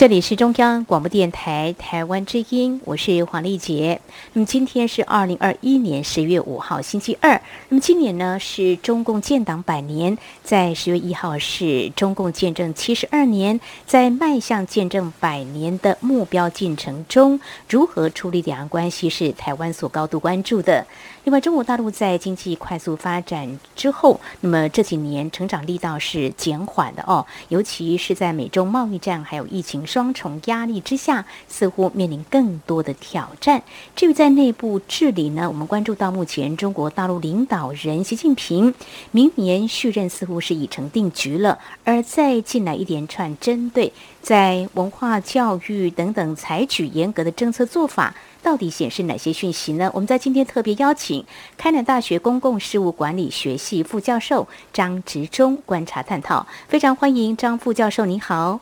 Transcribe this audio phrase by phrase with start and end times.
[0.00, 4.00] 这里是中央广播电台台湾之音，我是黄丽杰。
[4.32, 7.38] 那么今天是二零二一年十月五号，星期二。
[7.68, 20.86] 那么今年呢是中共建党百年，在十月一号是中共建政七十二年，在迈向建政百年的目标进程中，如何处理两岸关系是台湾所高度关注的。
[21.24, 33.62] 另外，中国大陆在经济快速发展之后，那么这几年成长力道是减缓的哦，尤其是在美中贸易战还有疫情双重压力之下，似乎面临更多的挑战。
[33.94, 38.74] 至于在内部治理呢，我们关注到目前中国大陆领导人习近平
[39.10, 48.14] 明年续任似乎是已成定局了，而再进来一连串针对在文化教育等等采取严格的政策做法。
[48.42, 49.90] 到底显示哪些讯息呢？
[49.92, 51.24] 我们在今天特别邀请
[51.58, 58.60] 开南大学公共事务管理学系副教授张植忠观察探讨，非常欢迎张副教授，您好。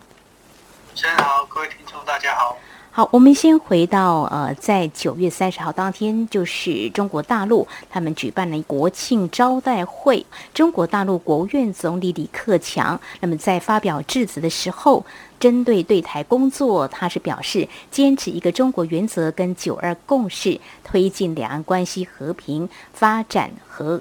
[0.95, 2.57] 主持人好，各位听众大家好。
[2.91, 15.07] 好，我们先回到呃，在九月三十号当天，就是中国大陆他们举办了国庆招待会，中国大陆国务院总理李克强，那么在发表致辞的时候。
[15.39, 24.01] 针对对台工作，他是表示坚持一个中国原则跟九二共识，推进两岸关系和平发展和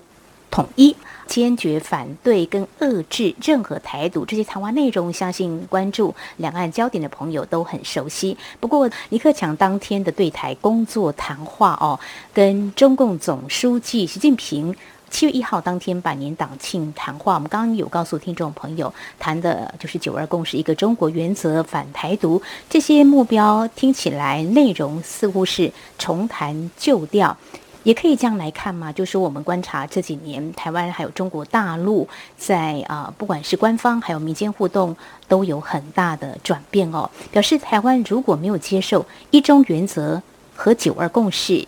[0.49, 0.95] 统一，
[1.27, 4.25] 坚决反对跟遏制任何台独。
[4.25, 8.35] 这些谈话内容，相信关注两岸焦点的朋友都很熟悉。
[8.59, 11.99] 不过，李克强当天的对台工作谈话哦，
[12.33, 14.75] 跟中共总书记习近平。
[15.09, 27.35] 七月一号当天百年党庆谈话，我们刚刚有告诉听众朋友，谈的就是九二共识、一个中国原则、反台独这些目标，听起来内容似乎是重谈旧调，
[27.83, 28.91] 也可以这样来看嘛？
[28.91, 34.95] 就是我们观察这几年台湾还有中国大陆在啊，不管是官方还有民间互动，
[35.27, 37.09] 都有很大的转变哦。
[37.31, 40.21] 表示台湾如果没有接受一中原则
[40.55, 41.65] 和九二共识，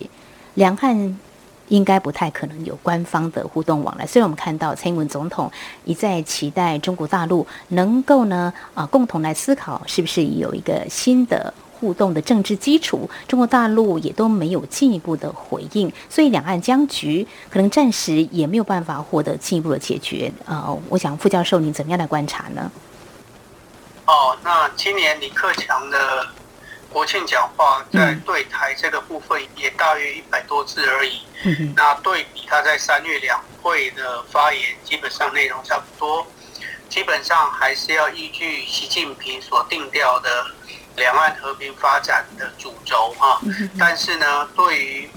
[0.54, 1.18] 两岸。
[1.70, 4.06] 应该不太可能有官方的互动往来。
[4.06, 5.50] 虽然我们看到蔡英文总统
[5.84, 20.30] 一再期待中国大陆能够呢啊共同来思考是不是有一个新的互动的政治基础，中国大陆也都没有进一步的回应，所以两岸僵局可能暂时也没有办法获得进一步的解决。
[20.44, 22.70] 呃，我想傅教授您怎么样来观察呢？
[24.04, 26.26] 哦，那今年李克强的。
[26.92, 31.22] 国庆讲话在对台这个部分也大约一百多字而已。
[31.76, 36.26] 那对比他在三月两会的发言，基本上内容差不多，
[36.88, 40.46] 基本上还是要依据习近平所定调的
[40.96, 43.40] 两岸和平发展的主轴哈。
[43.78, 45.08] 但是呢，对于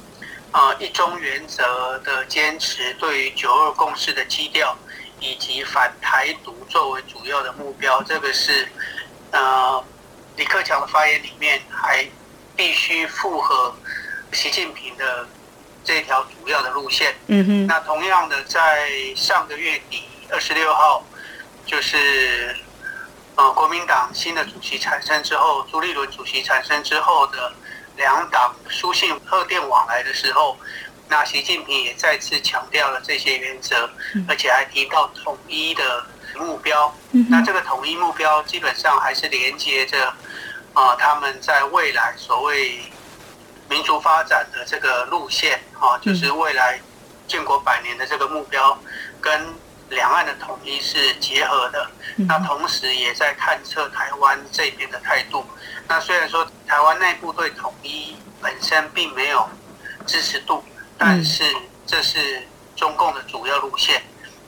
[0.52, 4.78] 啊一中原则的坚持，对于九二共识的基调，
[5.20, 8.68] 以及反台独作为主要的目标，这个是
[9.32, 9.84] 呃。
[10.36, 12.06] 李克强的发言里面还
[12.56, 13.76] 必须符合
[14.32, 15.28] 习近平的
[15.84, 17.16] 这条主要的路线。
[17.28, 17.68] 嗯哼。
[17.68, 21.04] 那同样的，在上个月底二十六号，
[21.66, 22.56] 就是
[23.36, 27.54] 呃国民党新的主席产生之后，朱立伦主席产生之后的
[27.96, 30.58] 两党书信贺电往来的时候，
[31.08, 33.90] 那习近平也再次强调了这些原则，
[34.28, 36.06] 而且还提到统一的。
[36.40, 36.94] 目标，
[37.30, 40.14] 那这个统一目标基本上还是连接着
[40.74, 42.80] 啊，他们在未来所谓
[43.70, 46.80] 民族发展的这个路线啊，就是未来
[47.28, 48.78] 建国百年的这个目标，
[49.22, 49.54] 跟
[49.90, 51.90] 两岸的统一是结合的。
[52.16, 55.46] 那同时也在探测台湾这边的态度。
[55.88, 59.48] 那虽然说台湾内部对统一本身并没有
[60.06, 60.64] 支持度，
[60.98, 61.44] 但是
[61.86, 64.02] 这是中共的主要路线，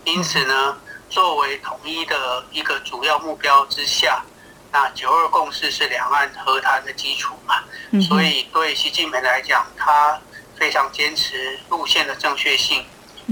[0.03, 0.77] 因此呢。
[1.09, 4.23] 作为统一的一个主要目标之下，
[4.71, 7.63] 那九二共识是两岸和谈的基础嘛？
[8.01, 10.19] 所以对习近平来讲，他
[10.57, 12.85] 非常坚持路线的正确性。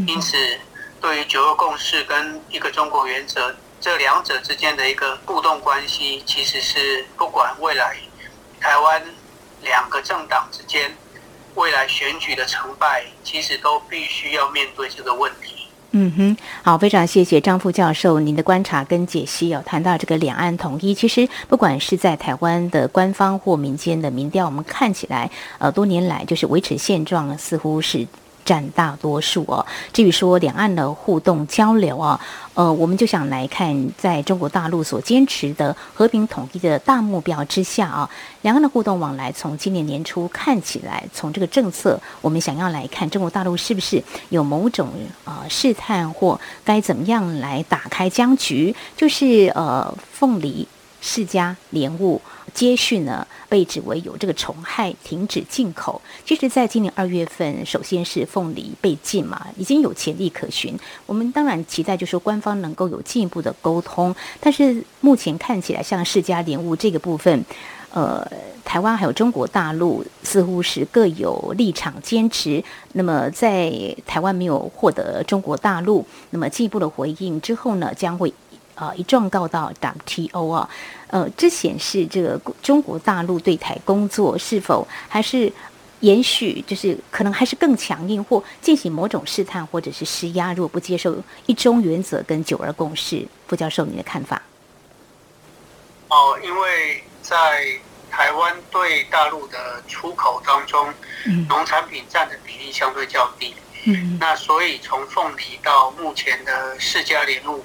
[0.07, 0.37] 因此，
[1.01, 7.97] 对于九二共识跟一个中国原则这两者之间的一个互动关系，其实是不管未来
[8.61, 9.03] 台湾
[9.61, 10.95] 两个政党之间
[11.55, 15.52] 未来选举的成败，其实都必须要面对这个问题。
[15.95, 19.61] 嗯哼，好，非常谢谢张副教授您的观察跟解析有。
[19.61, 25.29] 谈到这个两岸统一，其实不管是在台湾的官方或民间的民调，我们看起来，
[25.59, 28.07] 呃，多年来就是维持现状，似乎是
[28.45, 29.65] 占大多数哦。
[29.91, 32.19] 至于说两岸的互动交流啊，
[32.53, 38.09] 呃，我们就想来看，在中国大陆所坚持的和平统一的大目标之下啊，
[38.41, 44.89] 两岸的互动往来，从今年年初看起来，从这个政策，我们想要来看中国大陆是不是有某种
[45.25, 50.67] 呃试探或该怎么样来打开僵局，就是呃凤梨。
[51.05, 52.21] 世家莲雾
[52.53, 56.01] 接续呢，被指为有这个虫害，停止进口。
[56.23, 60.77] 其实，在今年二月份，首先是凤梨被禁嘛，已经有潜力可循。
[61.05, 64.15] 我们当然期待，就是说官方能够有进一步的沟通。
[64.39, 67.43] 但是目前看起来，像世家莲雾这个部分，
[67.91, 68.25] 呃，
[68.63, 72.63] 台湾还有中国大陆似乎是各有立场坚持。
[72.93, 73.71] 那么，在
[74.05, 78.31] 台湾没有获得中国大陆那么进一步的回应之后呢，将会。
[78.75, 80.69] 啊，一状告到 WTO 啊，
[81.07, 85.51] 呃，这显示这个中国大陆对台工作是否还是
[85.99, 90.53] 延续，就是可能还是更强硬，或进行某种试探或者是施压。
[90.53, 91.15] 如果不接受
[91.45, 94.41] 一中原则跟九二共识，傅教授，你的看法？
[96.09, 97.79] 哦，因为在
[98.09, 100.93] 台湾对大陆的出口当中，
[101.47, 103.53] 农产品占的比例相对较低，
[103.85, 107.63] 嗯，那所以从凤梨到目前的世家莲雾。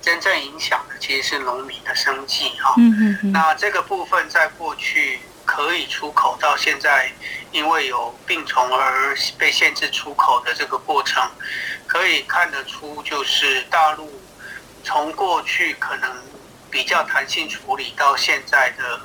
[0.00, 2.74] 真正影响的其实是农民的生计哈。
[2.78, 7.10] 嗯嗯那这个部分在过去可以出口，到现在
[7.52, 11.22] 因为有病虫而被限制出口的这个过程，
[11.86, 14.10] 可以看得出，就是大陆
[14.82, 16.10] 从过去可能
[16.70, 19.00] 比较弹性处理，到现在的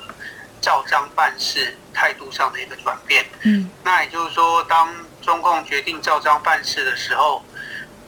[0.62, 3.26] 照章办事态度上的一个转变。
[3.42, 3.70] 嗯。
[3.84, 7.44] 那也就是说，当中共决定照章办事的时候，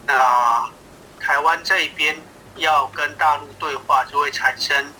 [0.07, 0.65] 那
[1.21, 2.17] 台湾这一边。
[2.59, 4.93] 要跟大陆对话，就会产生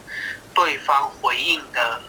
[0.55, 2.01] 对方回应的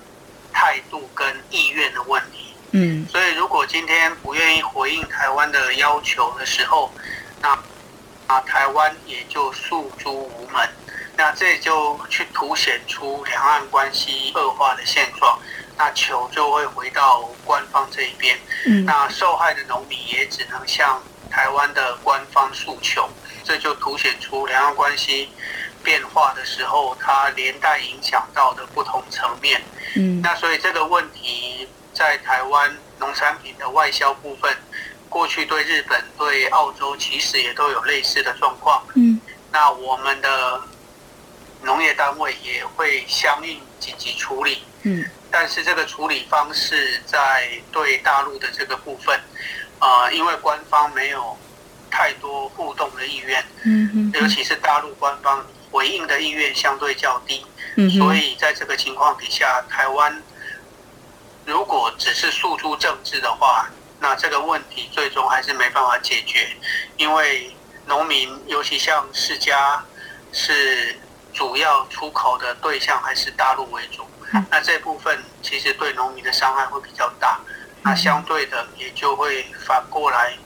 [0.51, 2.53] 态度跟意愿的问题。
[2.71, 6.91] 嗯，所以如果今天不愿意回应台湾的要求的时候，
[7.41, 7.57] 那
[8.27, 10.69] 啊台湾也就诉诸无门，
[11.17, 15.39] 那这就去凸显出两岸关系恶化的现状，
[15.77, 18.37] 那球就会回到官方这一边。
[18.67, 21.01] 嗯，那受害的农民也只能向
[21.31, 23.09] 台湾的官方诉求。
[23.49, 25.27] 这就凸显出两岸关系
[25.83, 29.59] 变化的时候，它连带影响到的不同层面。
[29.95, 34.55] 嗯，那所以这个问题在台湾农产品的外销部分，
[35.09, 38.85] 过去对日本、对澳洲其实也都有类似的状况。
[38.93, 39.19] 嗯，
[39.51, 40.61] 那我们的
[41.63, 44.61] 农业单位也会相应紧急处理。
[44.83, 49.19] 嗯，但是这个处理方式在对大陆的这个部分，
[49.79, 51.35] 啊，因为官方没有。
[51.89, 57.45] 太多互动的意愿，嗯尤其是大陆官方回应的意愿相对较低，
[57.75, 60.21] 嗯所以在这个情况底下，台湾
[61.45, 63.69] 如果只是诉诸政治的话，
[64.00, 66.47] 那这个问题最终还是没办法解决，
[66.97, 67.56] 因为
[67.86, 69.83] 农民，尤其像世家，
[70.31, 70.95] 是
[71.33, 74.07] 主要出口的对象还是大陆为主，
[74.50, 77.39] 那这部分其实对农民的伤害会比较大，
[77.81, 80.38] 那相对的也就会反过来。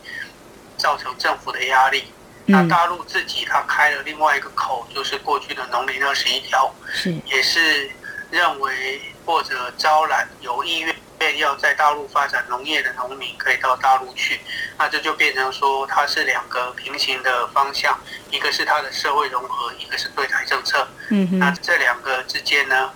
[0.84, 2.04] 造成政府的压力，
[2.46, 7.90] 那大陆自己他开了另外一个口，就是过去的农林二十一条，是也是
[8.30, 14.42] 认为或者招揽有意愿要在大陆发展农业的农民可以到大陆去，
[14.78, 17.98] 那这就变成说它是两个平行的方向，
[18.30, 20.86] 一个是它的社会融合，一个是对台政策。
[21.12, 22.92] 嗯那这两个之间呢，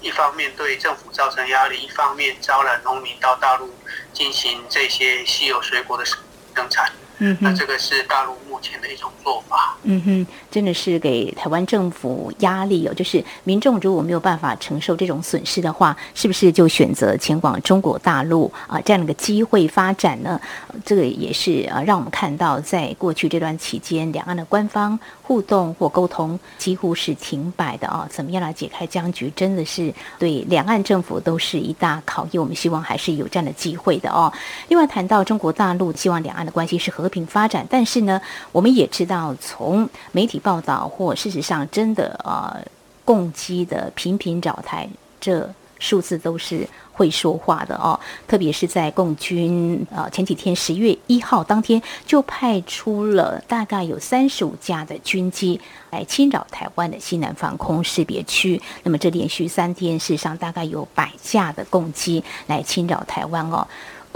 [0.00, 3.72] 一方面对政府造成压力，一方面招揽农民到大陆
[4.12, 6.90] 进行这些稀有水果的生产。
[7.18, 9.76] 嗯，那这个是大陆目前的一种做法。
[9.82, 12.94] 嗯哼，真的是给台湾政府压力哦。
[12.94, 18.80] 就是民众如果没有办法承受这种损失的话，是不是就选择前往中国大陆啊？
[18.82, 20.40] 这样的一个机会发展呢？
[20.84, 28.06] 这个也是啊，让我们看到在过去这段期间，两岸的官方互动或沟通几乎是停摆的啊。
[28.10, 32.40] 怎么样来解开僵局，真的是对两岸政府都是一大考验。
[32.40, 34.32] 我们希望还是有这样的机会的哦。
[34.68, 37.07] 另外谈到中国大陆，希望两岸的关系是和。
[37.08, 38.20] 和平发展，但是呢，
[38.52, 42.62] 我们也知道，从媒体报道或事实上，真的呃，
[43.02, 44.86] 共机的频频找台，
[45.18, 47.98] 这数字都是会说话的哦。
[48.26, 55.58] 特别是在共军呃前几天十月一号当天，就派出了大概有三十五架的军机
[55.90, 58.60] 来侵扰台湾的西南防空识别区。
[58.82, 63.66] 那么这连续三天，事实上大概有百架的共机来侵扰台湾哦。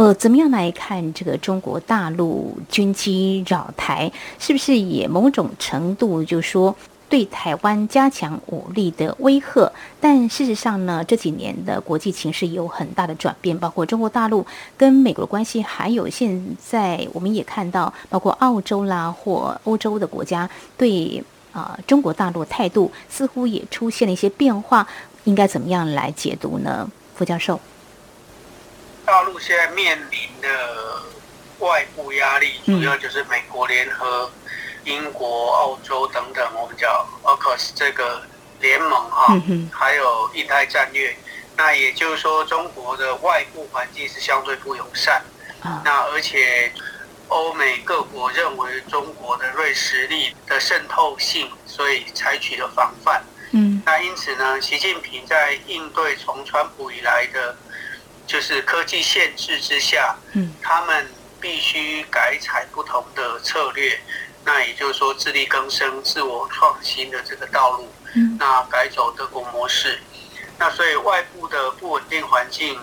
[0.03, 6.75] 呃，怎么样来看这个中国大陆军机扰台，是不是也某种程度就说
[7.09, 9.71] 对台湾加强武力的威吓。
[10.01, 14.45] 但事实上呢，这几年的国际情势有很大的转变，包括中国大陆
[14.77, 24.85] 跟美国的关系，还有现在我们也看到，包括澳洲啦或欧洲的国家对啊中国大陆态度似乎也出现了一些变化。
[25.23, 26.91] 应该怎么样来解读呢？
[27.15, 27.61] 傅教授，
[29.05, 31.03] 大陆现在面临的
[31.59, 34.31] 外部压力，主要就是美国联合
[34.85, 38.23] 英国、澳洲等等，我们叫 AUKUS 这个
[38.61, 39.35] 联盟哈，
[39.73, 41.17] 还有印太战略。
[41.57, 45.23] 那也就是说，中国的外部环境是相对不友善。
[45.85, 46.73] 那而且
[47.29, 53.23] 欧美各国认为中国的锐实力的渗透性，所以采取了防范。
[53.53, 57.55] 嗯，那因此呢，习近平在应对从川普以来的，
[58.33, 61.07] 就是科技限制之下，嗯，他们
[61.39, 64.01] 必须改采不同的策略，
[64.43, 70.01] 那也就是说自力更生、自我创新的这个道路，嗯，那改走德国模式，
[70.59, 72.81] 那所以外部的不稳定环境，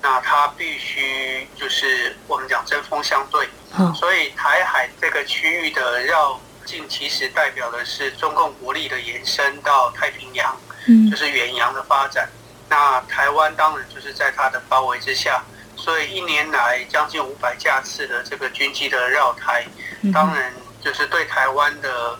[0.00, 3.48] 那它必须就是我们讲针锋相对，
[3.92, 6.40] 所以台海这个区域的绕。
[6.64, 12.28] 境其实代表的是中共国力的延伸到太平洋，嗯，就是远洋的发展。
[12.68, 15.42] 那台湾当然就是在它的包围之下，
[15.76, 19.66] 所以一年来将近五百架次的这个军机的绕台，
[20.12, 22.18] 当然就是对台湾的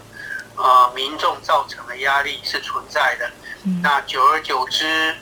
[0.57, 3.31] 呃民众造成的压力是存在的。
[3.83, 5.15] 那久而久之，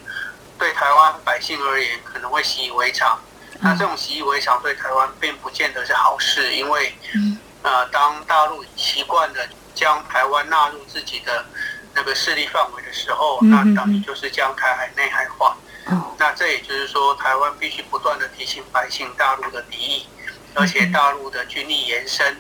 [0.59, 3.19] 对台湾百姓而言可能会习以为常。
[3.61, 6.95] 那这种习以为常对台湾并不见得是好事，因为。
[7.65, 11.43] 呃，当大陆习惯的将台湾纳入自己的
[11.95, 15.57] 那个势力范围的时候，那等于就是将台海内海化。
[16.19, 20.07] 那这也就是说，台湾必须不断的提醒百姓大陆的敌意，
[20.55, 22.37] 而且大陆的军力延伸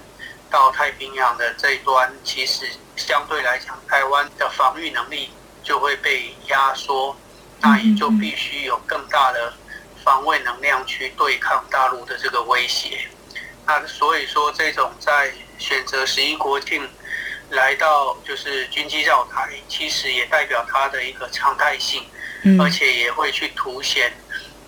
[0.50, 5.30] 到太平洋的这一端，其实相对来讲，台湾的防御能力
[5.62, 7.14] 就会被压缩，
[7.60, 9.52] 那也就必须有更大的
[10.02, 13.08] 防卫能量去对抗大陆的这个威胁。
[13.66, 16.88] 那所以说，这种在选择十一国庆
[17.50, 22.02] 来到就是军机绕台，其实也代表它的一个常态性，
[22.58, 24.12] 而且也会去凸显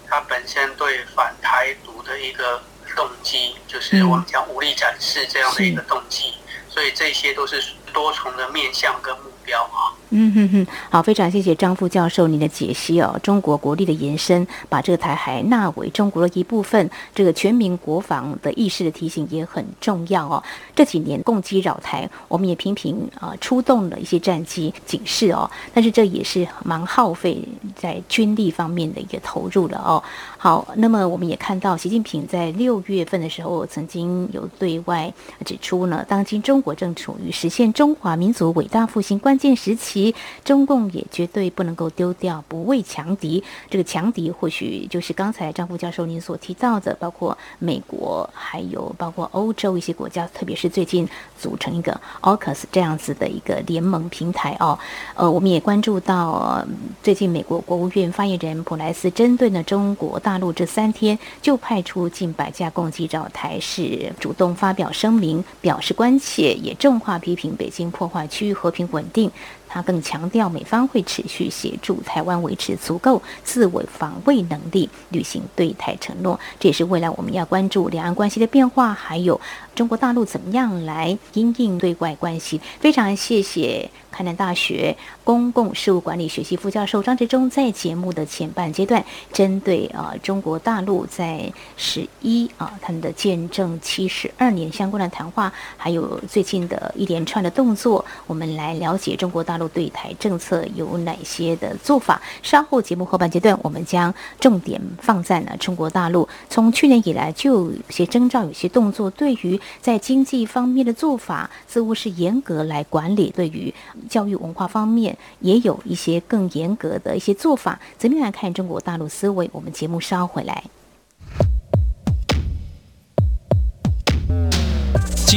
[0.09, 2.63] 它本身对反台独的一个
[2.95, 6.35] 动机，就是我们讲武力展示这样的一个动机。
[6.69, 9.86] 所以这些都是多重的面向跟目标啊。
[10.11, 13.19] 嗯哼哼，好，非常谢谢张副教授您的解析哦。
[13.23, 20.43] 中国国力的延伸，把这个台海纳为中国的一部分，这个全民国防的意识的提醒也很重要哦。
[20.77, 27.43] 这几年攻击扰台，我们也频频啊出动了一些战机警示哦，但是这也是蛮耗费
[27.75, 30.03] 在军力方面的一个投入了哦。
[30.47, 35.13] 好，那么我们也看到习近平在六月份的时候，曾经有对外
[35.45, 40.15] 指出呢，当今中国正处于实现中华民族伟大复兴关键时期。
[40.45, 54.79] 中共也绝对不能够丢掉不畏强敌，这个强敌或许就是刚才张副教授您所提到的，包括美国，还有包括欧洲一些国家，特别是最近组成一个 AUKUS 这样子的一个联盟平台哦。
[55.17, 56.65] 呃，我们也关注到
[57.03, 69.31] 最近美国国务院发言人普莱斯针对呢中国大陆这三天就派出近百架攻击扰台，是主动发表声明表示关切，也重话批评北京破坏区域和平稳定。
[69.69, 76.39] 他更强调，美方会持续协助台湾维持足够自我防卫能力，履行对台承诺。
[76.59, 79.41] 这也是未来我们要关注两岸关系的变化，还有
[79.75, 82.61] 中国大陆怎么样来因应对外关系。
[82.81, 83.91] 非常谢谢。
[84.09, 102.21] 海南大学公共事务管理学系副教授张志忠在节目的前半阶段，针对啊中国大陆在十一啊他们的见证七十二年相关的谈话，还有最近的一连串的动作，我们来了解中国大大陆对台政策有哪些的做法。
[102.43, 113.73] 稍后节目后半阶段，我们将重点放在呢中国大陆从去年以来就有些征兆、有些动作，对于在经济方面的做法，似乎是严格来管理，对于。
[114.11, 119.49] 教育文化方面也有一些更严格的一些做法，怎么样来看中国大陆思维？
[119.53, 120.63] 我们节目稍后回来。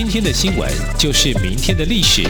[0.01, 2.23] 今天的新闻就是明天的历史，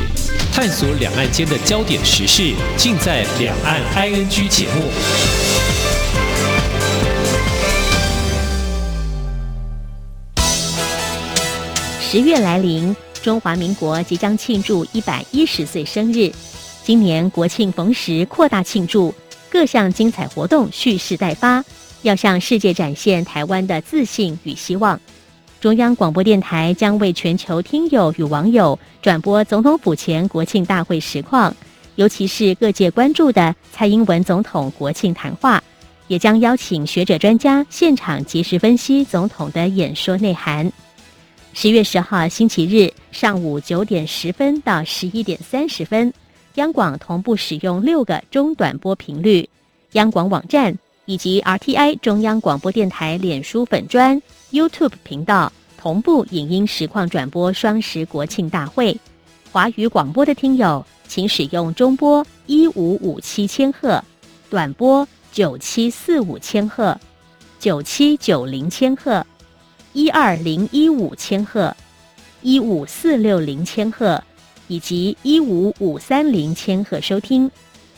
[0.51, 4.85] 探索两岸间的焦点时事，尽在《两岸 ING》节目。
[12.01, 12.95] 十月来临。
[13.21, 16.31] 中华民国即将庆祝一百一十岁生日，
[16.83, 19.13] 今年国庆逢时扩大庆祝，
[19.47, 21.63] 各项精彩活动蓄势待发，
[22.01, 24.99] 要向世界展现台湾的自信与希望。
[25.59, 31.53] 中央广播电台将为全球听友与网友转播总统府前国庆大会实况，
[31.95, 35.61] 尤其是各界关注的蔡英文总统国庆谈话，
[36.07, 40.71] 也将邀请学者专家现场及时分析总统的演说内涵。
[41.53, 46.13] 十月十号星期日上午九点十分到十一点三十分，
[46.55, 49.49] 央广同步使用六个中短波频率，
[49.91, 50.73] 央广网站
[51.09, 58.95] 以及 RTI 中央广播电台脸书粉专、YouTube 频道同步影音实况转播双十国庆大会。
[59.51, 64.03] 华语广播的听友，请使用中波一五五七千赫、
[64.51, 66.95] 短波九七四五千赫、
[67.57, 69.25] 九七九零千赫。
[69.93, 71.75] 一二零一五千赫、
[72.43, 74.23] 一五四六零千赫
[74.67, 77.49] 以及一五五三零千赫收听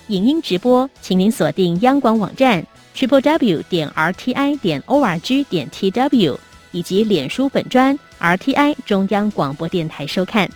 [0.08, 6.40] 影音直播，请您锁定央广网站 triple w 点 r t i 点 o r g 点 t w
[6.72, 10.50] 以及脸书粉专 r t i 中央广播电台收看。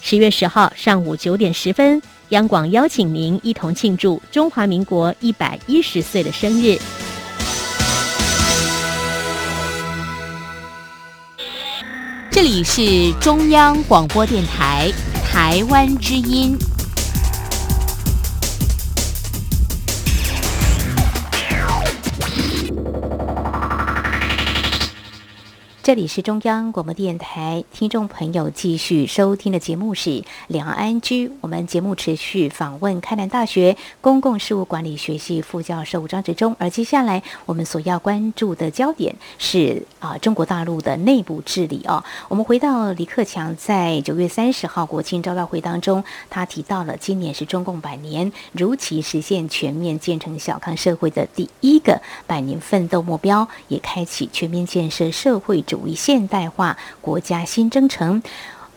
[0.00, 6.78] 十月十号上午九点十分，央广邀请您一同庆祝中华民国一百一十岁的生日。
[12.30, 14.92] 这里是中央广播电台
[15.24, 16.56] 台湾之音。
[25.86, 30.10] 这里是中央广播电台，听众朋友继续收听的节目是
[30.48, 31.28] 《两岸安居》。
[31.40, 42.02] 我们节目持续访问开南大学公共事务管理学系副教授张志忠，而接下来我们所要关注的焦点是啊，中国大陆的内部治理哦。
[42.28, 55.75] 我们回到李克强在九月三十号国庆招待会当中，他提到了今年是中共百年如期实现全面建成小康社会的第一个百年奋斗目标，也开启全面建设社会主。
[55.76, 58.22] 主义现代化国家新征程，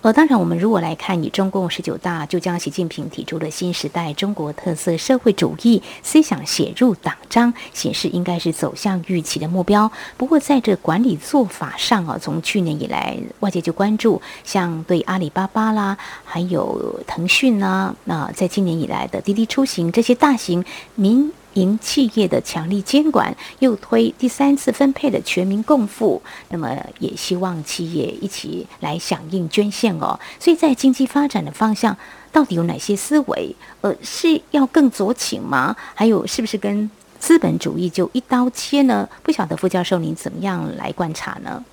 [0.02, 9.90] 呃，当然，我们如果来看，以中共十九大就将习近平提出的新时代中国特色社会主义思想写入党章，显示应该是走向预期的目标。
[10.18, 20.66] 不过，在这管理做法上啊，从去年以来，外界就关注像对阿里巴巴啦，还有腾讯呐，那在今年以来的滴滴出行这些大型
[20.96, 21.32] 民。
[21.54, 30.20] 营企业的强力监管，又推第三次分配的全民共付，那么也希望企业一起来响应捐献哦。
[30.40, 31.98] 所以在经济发展的方向，
[32.32, 33.56] 到底有哪些思维？
[33.82, 35.76] 呃，是要更酌情吗？
[35.96, 39.10] 还有是不是跟资本主义就一刀切呢？
[39.24, 41.66] 不晓得傅教授您怎么样来观察呢？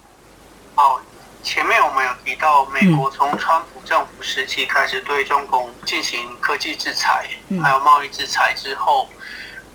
[0.77, 0.99] 哦，
[1.43, 7.27] 前面我们有提到，美国从川普政府时期开始对中共进行科技制裁，
[7.63, 9.09] 还有贸易制裁之后。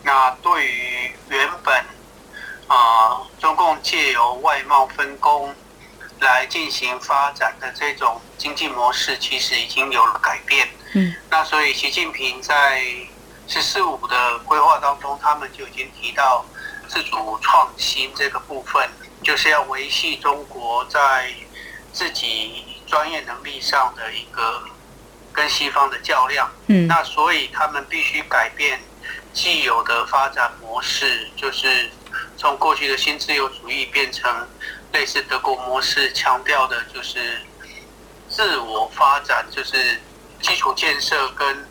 [0.03, 1.75] 那对于原本
[2.67, 5.53] 啊，中共借由外贸分工
[6.19, 10.67] 来进行发展的这种经济模式，其实已经有了改变。
[10.93, 12.83] 嗯，那所以习近平在
[13.47, 16.45] “十四五”的规划当中，他们就已经提到
[16.87, 18.89] 自主创新这个部分，
[19.23, 21.31] 就是要维系中国在
[21.93, 24.63] 自己专业能力上的一个
[25.31, 26.49] 跟西方的较量。
[26.67, 28.79] 嗯，那所以他们必须改变。
[29.33, 31.89] 既有的发展模式就是
[32.37, 34.29] 从过去的新自由主义变成
[34.91, 37.41] 类似德国模式，强调的就是
[38.29, 39.99] 自我发展，就是
[40.41, 41.65] 基础建设跟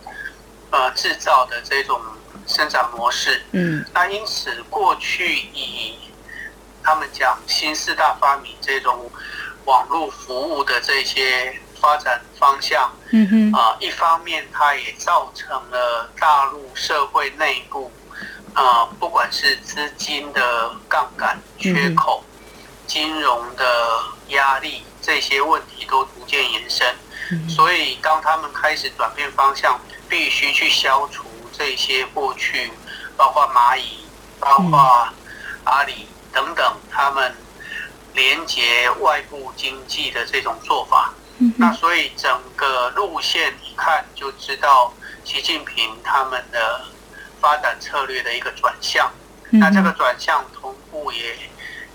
[0.70, 2.00] 呃制造的这种
[2.46, 3.42] 生产模式。
[3.52, 5.98] 嗯，那因此过去以
[6.82, 9.10] 他们讲新四大发明这种
[9.66, 11.60] 网络服务的这些。
[11.80, 17.90] 发展方向，嗯哼，啊，一方面它也造成了大陆社会内部，
[18.54, 22.22] 啊，不管是资金的杠杆缺口、
[22.86, 26.94] 金融的压力这些问题都逐渐延伸。
[27.48, 32.72] 所以当他们开始转变方向，必须去消除这些过去，
[33.16, 34.04] 包括蚂蚁、
[34.40, 35.08] 包括
[35.62, 37.32] 阿里等等，他们
[38.14, 41.14] 连接外部经济的这种做法。
[41.56, 44.92] 那所以整个路线一看就知道
[45.24, 46.82] 习近平他们的
[47.40, 49.10] 发展策略的一个转向。
[49.50, 51.34] 那这个转向同步也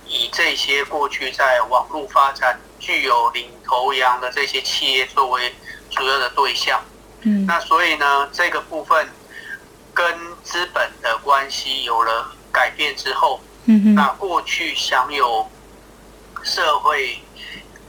[0.07, 5.53] 以这些过去在网络发展具有领头羊的这些企业作为
[5.91, 6.83] 主要的对象。
[7.21, 9.07] 嗯，那所以呢，这个部分
[9.93, 10.05] 跟
[10.43, 15.47] 资本的关系有了改变之后，嗯那过去享有
[16.41, 17.21] 社会。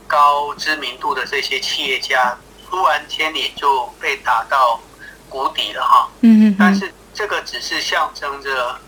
[0.07, 2.37] 高知名度的这些企业家，
[2.69, 4.81] 突然间也就被打到
[5.29, 6.09] 谷底了哈。
[6.21, 6.57] 嗯嗯。
[6.59, 8.79] 但是这个只是象征着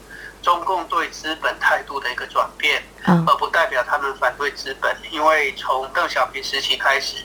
[0.43, 4.97] 中共对资本态度的一个转变，而不代表他们反对资本。
[5.11, 7.17] 因为从邓小平时期开始，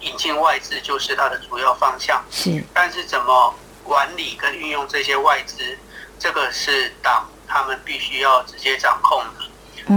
[0.00, 2.22] 引进外资就是他的主要方向。
[2.30, 5.78] 是，但是怎么管理跟运用这些外资，
[6.18, 9.44] 这个是党他们必须要直接掌控的。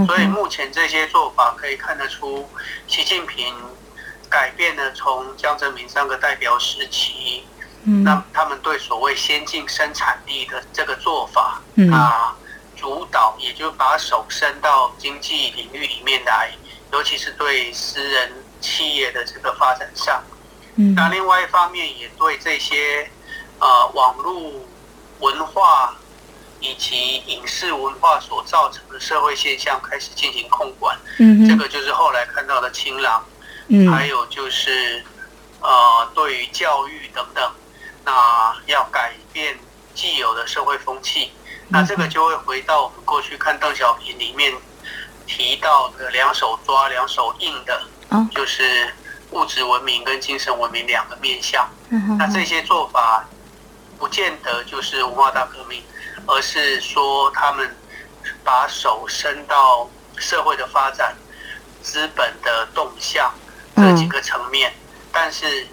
[0.08, 2.50] 所以目前这些做法可以看得出，
[2.88, 3.54] 习近平
[4.30, 7.44] 改变了从江泽民三个代表时期。
[8.04, 11.62] 那他们对所谓先进生产力的这个做法
[11.94, 12.36] 啊，
[12.76, 16.50] 主导，也就把手伸到经济领域里面来，
[16.92, 20.24] 尤其是对私人企业的这个发展上。
[20.96, 23.08] 那另外一方面，也对这些
[23.60, 24.52] 呃网络
[25.20, 25.96] 文化
[26.66, 30.98] 以及影视文化所造成的社会现象开始进行控管。
[31.20, 33.24] 嗯这个就是后来看到的清朗。
[33.68, 33.92] 嗯。
[33.92, 35.04] 还有就是
[35.62, 37.52] 呃，对于教育等等。
[38.04, 39.58] 那要改变
[39.96, 41.32] 既有的社会风气，
[41.70, 44.54] 那这个就会回到我们过去看邓小平里面
[45.26, 47.82] 提到的两手抓、两手硬的，
[48.30, 48.94] 就是
[49.32, 51.68] 物质文明跟精神文明两个面向。
[52.20, 53.26] 那这些做法
[53.98, 55.82] 不见得就是文化大革命，
[56.26, 57.76] 而是说他们
[58.44, 61.16] 把手伸到社会的发展、
[61.82, 63.34] 资本的动向
[63.76, 64.74] 这几个层面，
[65.12, 65.68] 但是。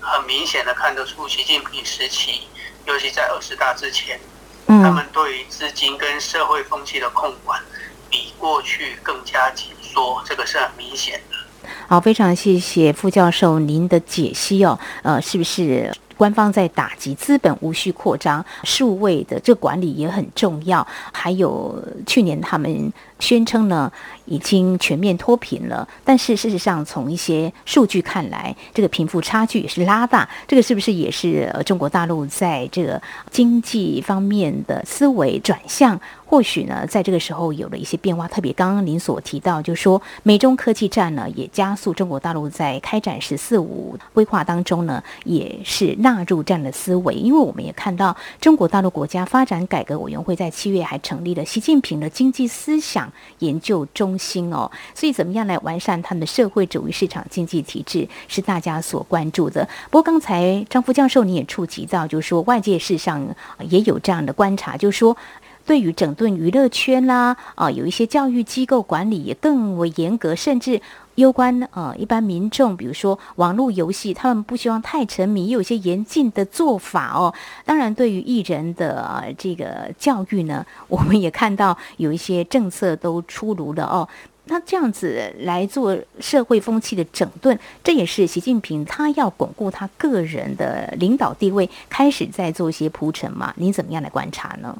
[0.00, 2.42] 很明显的看得出，习近平时期，
[2.86, 4.18] 尤其在二十大之前，
[4.66, 7.60] 他们对于资金跟社会风气的控管，
[8.08, 11.68] 比过去更加紧缩，这个是很明显的。
[11.88, 14.78] 好，非常谢谢副教授您的解析哦。
[15.02, 20.84] 呃，是不是官方在打击资本无序扩张，数位的这管理也很重要？
[21.12, 23.90] 还有去年他们宣称呢？
[24.28, 30.28] 已经全面脱贫了，但是事实上，从一些数据看来，这个贫富差距也是拉大。
[30.46, 35.98] 这个是不是也是呃中国大陆在这个经济方面的思维转向？
[36.26, 38.28] 或许呢，在这个时候有了一些变化。
[38.28, 47.14] 特别刚刚您所提到，就说美中科技战呢，也加速中国大陆在开展“十四五”规划当中呢，也是纳入这样的思维。
[47.14, 54.17] 因为我们也看到，中国大陆国家发展改革委员会在七月还成立了习近平的经济思想研究中。
[54.18, 59.66] 心哦，所以怎么样来完善他们的社会主义市场经济体制，是大家所关注的。
[59.90, 63.26] 不过刚才张副教授你也触及到，就是说外界事实上
[63.68, 65.16] 也有这样的观察，就是说
[65.64, 70.80] 对于整顿娱乐圈啦，啊，有一些教育机构管理也更为严格，甚至。
[71.18, 77.34] 攸关呃一般民众，比如说网络游戏，他们不希望太沉迷，有一些严禁的做法哦。
[77.64, 84.08] 当然，对于艺人的这个教育呢， 我们也看到有一些政策都出炉了哦。
[84.44, 93.52] 那这样子来做社会风气的整顿，这也是习近平他要巩固他个人的领导地位，开始在做一些铺陈嘛？
[93.56, 94.72] 你怎么样来观察呢？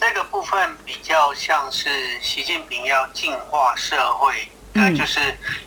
[0.00, 1.88] 这个部分比较像是
[2.20, 4.32] 习近平要净化社会。
[4.78, 5.20] 对，就是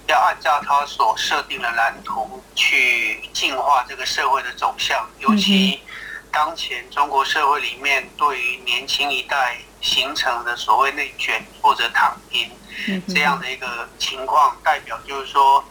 [0.08, 5.82] 要按照他所设定的蓝图去进化这个社会的走向，尤其
[6.32, 12.50] 当前中国社会里面对于年轻一代形成的所谓内卷或者躺平
[13.08, 15.64] 这样的一个情况，代表就是说，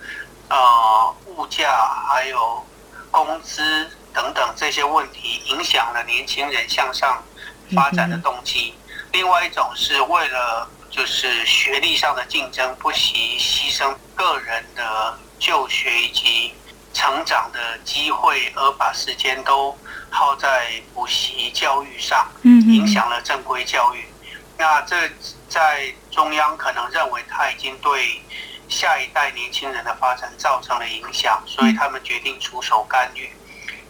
[0.48, 1.70] 呃，物价
[2.09, 2.64] 还有
[3.11, 7.22] 工资等等这些问题，影响了年轻人向上
[7.74, 8.74] 发展的动机。
[9.12, 10.68] 另外一种是为了。
[10.90, 16.53] 就是学历上的竞争，不惜牺牲个人的就学以及
[16.92, 19.76] 成长的机会，而把时间都
[20.11, 24.05] 耗在补习教育上，影响了正规教育。
[24.59, 25.09] 那这
[25.48, 28.20] 在中央可能认为他已经对
[28.68, 33.31] 下一代年轻人的发展造成了影响，所以他们决定出手干预。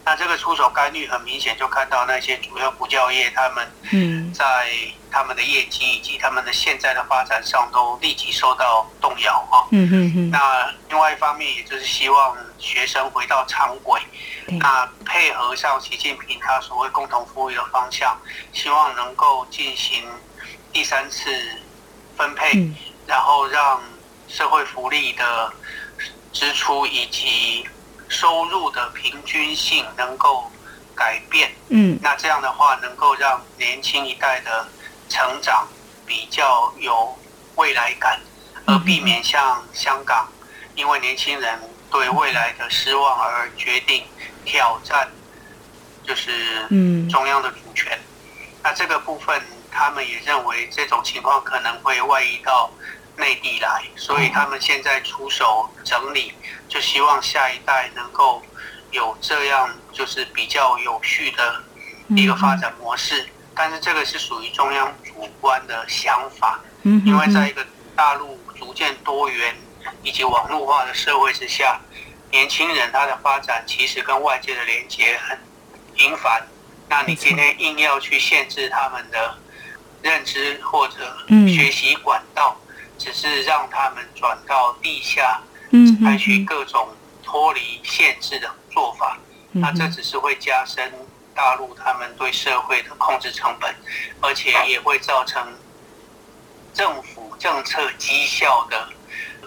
[0.05, 4.71] 那这个出手干预，很明显就看到那些主要补教业，他们在
[5.11, 9.67] 他们的业绩以及他们的现在的发展上，都立即受到动摇哈。
[10.31, 14.01] 那另外一方面，也就是希望学生回到常轨，
[14.47, 18.17] 那配合上习近平他所谓共同富裕的方向，
[18.53, 20.05] 希望能够进行
[20.73, 21.31] 第三次
[22.17, 22.53] 分配，
[23.07, 23.83] 然后让
[24.29, 25.53] 社会福利的
[26.33, 27.67] 支出以及。
[28.13, 30.51] 收入的平均性能够
[30.97, 34.67] 改变，嗯，那这样的话能够让年轻一代的
[35.11, 35.69] 成长
[36.07, 37.15] 比较有
[37.57, 38.19] 未来感，
[38.65, 40.27] 而避免像香港，
[40.75, 44.03] 因为年轻人对未来的失望而决定
[44.47, 45.07] 挑战，
[46.03, 47.99] 就是嗯中央的主权。
[48.63, 52.71] 那这个部分，他们也认为这种情况可能会外溢到
[53.17, 56.33] 内地来，所以他们现在出手整理。
[56.69, 58.41] 就希望下一代能够
[58.93, 61.61] 有这样就是比较有序的
[62.11, 66.61] 一个发展模式，但是这个是属于中央主观的想法。
[66.83, 69.55] 嗯，因为在一个大陆逐渐多元
[70.03, 71.79] 以及网络化的社会之下，
[72.31, 75.39] 年轻人他的发展其实跟外界的连接很
[75.95, 76.47] 频繁。
[76.89, 79.39] 那你今天硬要去限制他们的
[80.03, 82.57] 认知或者学习管道，
[82.99, 85.41] 只是让他们转到地下，
[86.03, 86.89] 采取各种
[87.23, 89.19] 脱离限制的做法，
[89.53, 90.93] 那这只是会加深
[91.41, 93.75] 大陆他们对社会的控制成本，
[94.21, 95.43] 而且也会造成。
[96.73, 98.89] 政府政策绩效的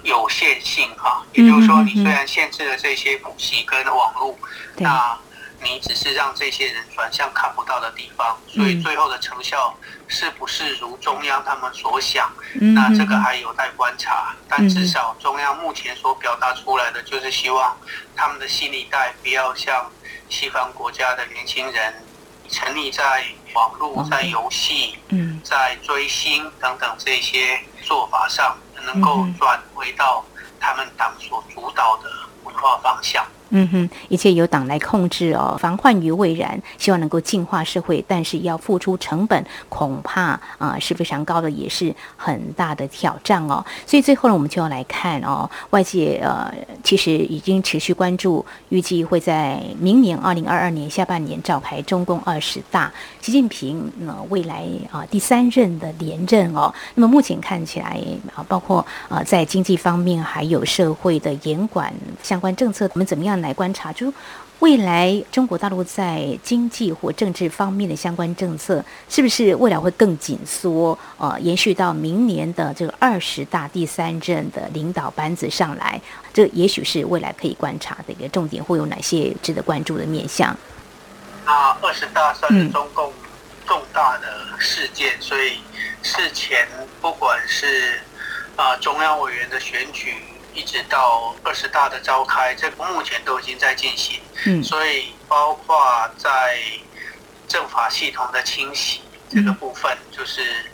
[0.03, 4.37] 有限性哈，也就是说，你虽然限制了这些补习跟网络，
[4.75, 5.17] 那
[5.63, 9.75] 你只是让这些人转向看不到的地方，所以最后的成效
[10.07, 12.31] 是不是如中央他们所想？
[12.75, 14.35] 那这个还有待观察。
[14.49, 17.75] 但至少中央目前所表达出来的，就是希望
[18.15, 19.89] 他们的新一代不要像
[20.29, 21.93] 西方国家的年轻人。
[22.49, 24.99] 沉溺在网络、在游戏、
[25.43, 30.23] 在追星等等这些做法上，能够转回到
[30.59, 32.09] 他们党所主导的
[32.43, 33.25] 文化方向。
[33.55, 43.63] 嗯哼，一切由党来控制哦，防患于未然，希望能够净化社会，但是要付出成本，恐怕啊是非常高的，也是很大的挑战哦。
[43.85, 46.51] 所以最后呢，我们就要来看哦，外界呃
[46.83, 56.73] 其实已经持续关注，预计会在明年二零二二年下半年召开中共二十大，习近平呢未来啊第三任的连任哦。
[56.95, 58.01] 那么目前看起来
[58.35, 63.42] 啊，包括啊在经济方面，还有社会的严管相关政策，我们怎么样？
[63.43, 64.11] 来观察，就
[64.59, 70.97] 未来中国大陆在经济或政治方面的相关政策，是不是未来会更紧缩？
[71.17, 76.01] 呃，延续到明年的这个二十大第三任的领导班子上来，
[76.33, 80.55] 这也许是未来可以观察的一个重点，会有哪些值得关注的面向？
[81.45, 83.11] 那二十大算是中共
[83.67, 84.27] 重大的
[84.57, 85.59] 事件，所以
[86.01, 86.65] 事前
[87.01, 87.99] 不管是
[88.55, 90.15] 啊中央委员的选举。
[90.53, 94.19] 一直到二十大的召开，这个目前都已经在进行。
[94.45, 95.77] 嗯，所以包括
[96.17, 96.59] 在
[97.47, 100.71] 政法系统的清洗这个部分，就是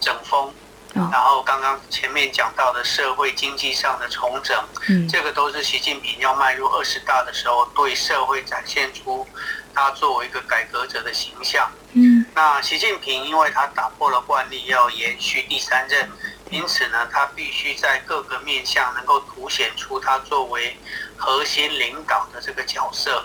[0.00, 0.52] 整风。
[0.92, 9.24] 然后刚刚前面讲到的社会经济上的重整，嗯，这个都是习近平要迈入二十大的时候，对社会展现出
[9.72, 11.70] 他作为一个改革者的形象。
[11.92, 16.10] 嗯，那习近平因为他打破了惯例，要延续第三任。
[16.50, 20.76] 因此呢，他必须在各个面向能够凸显出他作为
[21.16, 23.24] 核心领导的这个角色。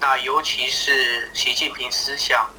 [0.00, 2.50] 那尤其是习近平思想，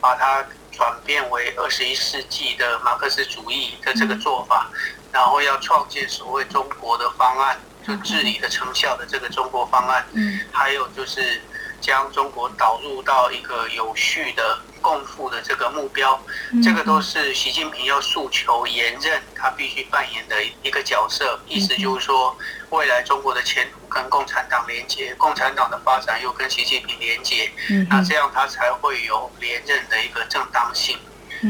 [0.00, 4.70] 把它转变为二十一世纪的马克思主义的这个做法，
[5.12, 10.06] 然后要创建所谓中国的方案，就治理的成效的这个中国方案。
[10.12, 11.42] 嗯，还有就是
[11.80, 14.60] 将中国导入到一个有序的。
[14.86, 16.16] 共富的这个目标，
[16.62, 21.40] 这个都是习近平要诉求连任，他必须扮演的一个角色。
[21.48, 22.38] 意思就是说，
[22.70, 27.50] 未来中国的前途跟共产党连接，共产党的发展又跟习近平连接，
[27.90, 30.96] 那这样他才会有连任的一个正当性。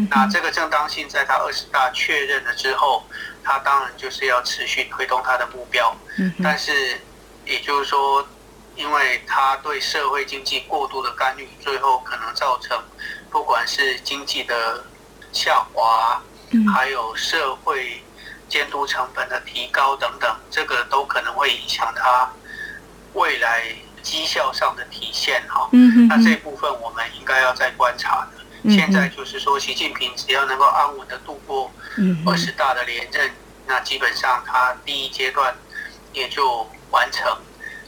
[0.09, 3.05] 那这个正当性在他二十大确认了之后，
[3.45, 5.95] 他当然就是要持续推动他的目标。
[6.43, 6.99] 但是，
[7.45, 8.27] 也就是说。
[8.79, 12.79] 因为他对社会经济过度的干预，最后可能造成
[13.31, 14.85] 不管是经济的
[15.33, 16.23] 下滑，
[16.75, 18.03] 还有社会
[18.49, 22.31] 监督成本的提高等等，这个都可能会影响他
[23.15, 23.65] 未来
[24.03, 25.69] 绩效上的体现哈。
[26.09, 28.71] 那这部分我们应该要再观察的。
[28.71, 31.71] 现在就是说，习近平只要能够安稳的度过
[32.27, 33.31] 二十大的连任，
[33.67, 35.55] 那基本上他第一阶段
[36.13, 37.37] 也就完成。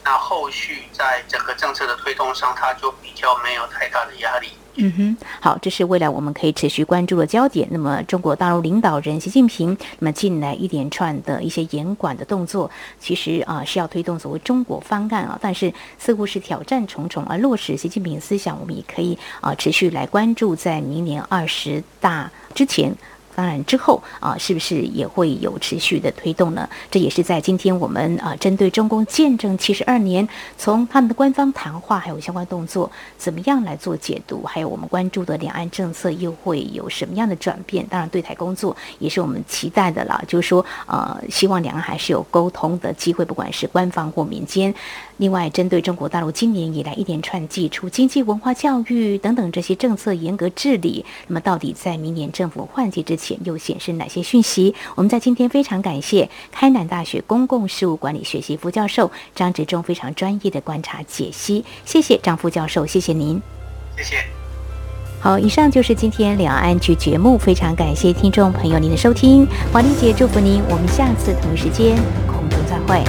[0.05, 4.53] 那后续在整个政策的推动上，他就比较没有太大的压力。
[4.81, 7.67] 嗯哼，好，这是未来我们可以持续关注的焦点。
[7.71, 17.25] 那么，中国大陆领导人习近平，那么近来一连串的一些严管的动作，其实啊是要推动所谓中国方案啊，但是似乎是挑战重重。
[17.25, 22.95] 而落实习近平思想，我们也可以啊持续来关注，在明年二十大之前。
[23.39, 26.69] 当然之后啊，是不是也会有持续的推动呢？
[26.91, 34.43] 这也是在今天我们啊，针对中共建政七十二年，从他们的官方谈话还有相关动作，怎么样来做解读？
[34.43, 37.87] 还有我们关注的两岸政策又会有什么样的转变？
[37.87, 40.21] 当然，对台工作也是我们期待的了。
[40.27, 44.75] 就是说，呃，希望两岸还是有沟通的机会，不管是官方或民间。
[45.19, 54.75] 另外，针对中国大陆今年以来一连串祭出经济、文化、教育等等这些政策严格治理，那么到底在明年政府换届之前又显示哪些讯息？
[54.95, 63.41] 我们在今天非常感谢开南大学公共事务管理学系副教授张志忠非常专业的观察解析，谢谢张副教授，谢谢您，
[63.97, 64.17] 谢谢。
[65.21, 73.03] 好，以上就是今天两岸局节目，非常感谢听众朋友您的收听，华丽姐祝福您，我们下次同一时间空中再会。